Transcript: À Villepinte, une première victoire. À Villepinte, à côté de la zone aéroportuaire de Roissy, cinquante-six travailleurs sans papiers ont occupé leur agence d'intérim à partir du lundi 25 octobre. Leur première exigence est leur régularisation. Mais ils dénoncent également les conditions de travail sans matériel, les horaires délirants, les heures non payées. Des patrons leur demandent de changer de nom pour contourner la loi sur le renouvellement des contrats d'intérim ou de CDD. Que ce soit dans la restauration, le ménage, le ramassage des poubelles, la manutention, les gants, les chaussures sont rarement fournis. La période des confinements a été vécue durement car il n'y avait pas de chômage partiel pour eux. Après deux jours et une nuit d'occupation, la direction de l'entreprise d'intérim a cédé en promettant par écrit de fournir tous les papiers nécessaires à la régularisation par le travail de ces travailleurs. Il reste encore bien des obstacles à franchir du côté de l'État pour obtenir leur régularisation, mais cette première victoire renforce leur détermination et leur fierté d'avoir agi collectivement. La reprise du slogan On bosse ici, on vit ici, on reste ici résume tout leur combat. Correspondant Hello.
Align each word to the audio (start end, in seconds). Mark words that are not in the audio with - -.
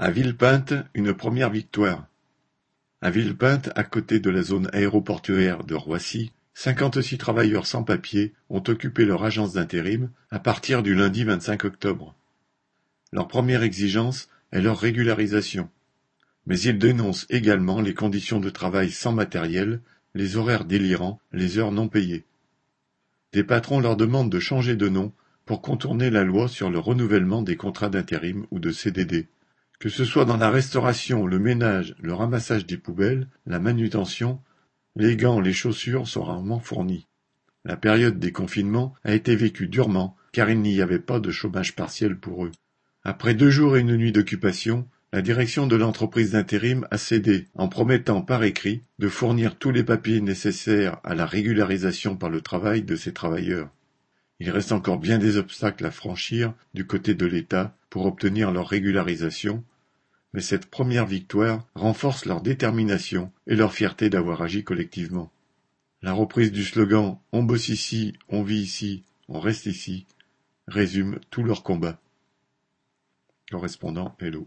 À 0.00 0.12
Villepinte, 0.12 0.74
une 0.94 1.12
première 1.12 1.50
victoire. 1.50 2.06
À 3.02 3.10
Villepinte, 3.10 3.70
à 3.74 3.82
côté 3.82 4.20
de 4.20 4.30
la 4.30 4.42
zone 4.42 4.70
aéroportuaire 4.72 5.64
de 5.64 5.74
Roissy, 5.74 6.30
cinquante-six 6.54 7.18
travailleurs 7.18 7.66
sans 7.66 7.82
papiers 7.82 8.32
ont 8.48 8.62
occupé 8.68 9.04
leur 9.04 9.24
agence 9.24 9.54
d'intérim 9.54 10.08
à 10.30 10.38
partir 10.38 10.84
du 10.84 10.94
lundi 10.94 11.24
25 11.24 11.64
octobre. 11.64 12.14
Leur 13.10 13.26
première 13.26 13.64
exigence 13.64 14.28
est 14.52 14.60
leur 14.60 14.78
régularisation. 14.78 15.68
Mais 16.46 16.60
ils 16.60 16.78
dénoncent 16.78 17.26
également 17.28 17.80
les 17.80 17.94
conditions 17.94 18.38
de 18.38 18.50
travail 18.50 18.92
sans 18.92 19.10
matériel, 19.10 19.80
les 20.14 20.36
horaires 20.36 20.64
délirants, 20.64 21.18
les 21.32 21.58
heures 21.58 21.72
non 21.72 21.88
payées. 21.88 22.24
Des 23.32 23.42
patrons 23.42 23.80
leur 23.80 23.96
demandent 23.96 24.30
de 24.30 24.38
changer 24.38 24.76
de 24.76 24.88
nom 24.88 25.12
pour 25.44 25.60
contourner 25.60 26.08
la 26.08 26.22
loi 26.22 26.46
sur 26.46 26.70
le 26.70 26.78
renouvellement 26.78 27.42
des 27.42 27.56
contrats 27.56 27.90
d'intérim 27.90 28.46
ou 28.52 28.60
de 28.60 28.70
CDD. 28.70 29.26
Que 29.78 29.88
ce 29.88 30.04
soit 30.04 30.24
dans 30.24 30.36
la 30.36 30.50
restauration, 30.50 31.26
le 31.26 31.38
ménage, 31.38 31.94
le 32.00 32.12
ramassage 32.12 32.66
des 32.66 32.78
poubelles, 32.78 33.28
la 33.46 33.60
manutention, 33.60 34.40
les 34.96 35.16
gants, 35.16 35.40
les 35.40 35.52
chaussures 35.52 36.08
sont 36.08 36.24
rarement 36.24 36.58
fournis. 36.58 37.06
La 37.64 37.76
période 37.76 38.18
des 38.18 38.32
confinements 38.32 38.94
a 39.04 39.14
été 39.14 39.36
vécue 39.36 39.68
durement 39.68 40.16
car 40.32 40.50
il 40.50 40.60
n'y 40.60 40.80
avait 40.80 40.98
pas 40.98 41.20
de 41.20 41.30
chômage 41.30 41.76
partiel 41.76 42.18
pour 42.18 42.44
eux. 42.44 42.50
Après 43.04 43.34
deux 43.34 43.50
jours 43.50 43.76
et 43.76 43.80
une 43.80 43.96
nuit 43.96 44.12
d'occupation, 44.12 44.88
la 45.12 45.22
direction 45.22 45.66
de 45.66 45.76
l'entreprise 45.76 46.32
d'intérim 46.32 46.86
a 46.90 46.98
cédé 46.98 47.46
en 47.54 47.68
promettant 47.68 48.20
par 48.20 48.42
écrit 48.42 48.82
de 48.98 49.08
fournir 49.08 49.56
tous 49.56 49.70
les 49.70 49.84
papiers 49.84 50.20
nécessaires 50.20 50.98
à 51.04 51.14
la 51.14 51.24
régularisation 51.24 52.16
par 52.16 52.30
le 52.30 52.40
travail 52.40 52.82
de 52.82 52.96
ces 52.96 53.12
travailleurs. 53.12 53.70
Il 54.40 54.50
reste 54.50 54.72
encore 54.72 54.98
bien 54.98 55.18
des 55.18 55.36
obstacles 55.36 55.86
à 55.86 55.90
franchir 55.90 56.52
du 56.74 56.86
côté 56.86 57.14
de 57.14 57.26
l'État 57.26 57.77
pour 57.90 58.06
obtenir 58.06 58.50
leur 58.50 58.68
régularisation, 58.68 59.64
mais 60.32 60.40
cette 60.40 60.66
première 60.66 61.06
victoire 61.06 61.66
renforce 61.74 62.26
leur 62.26 62.42
détermination 62.42 63.32
et 63.46 63.56
leur 63.56 63.72
fierté 63.72 64.10
d'avoir 64.10 64.42
agi 64.42 64.64
collectivement. 64.64 65.30
La 66.02 66.12
reprise 66.12 66.52
du 66.52 66.64
slogan 66.64 67.18
On 67.32 67.42
bosse 67.42 67.68
ici, 67.68 68.14
on 68.28 68.42
vit 68.42 68.60
ici, 68.60 69.04
on 69.28 69.40
reste 69.40 69.66
ici 69.66 70.06
résume 70.68 71.18
tout 71.30 71.42
leur 71.42 71.62
combat. 71.62 71.98
Correspondant 73.50 74.14
Hello. 74.20 74.46